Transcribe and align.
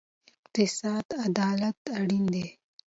اقتصادي 0.39 1.13
عدالت 1.25 1.77
اړین 1.97 2.25
دی. 2.33 2.45